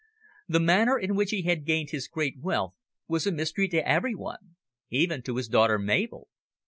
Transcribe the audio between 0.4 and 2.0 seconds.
The manner in which he had gained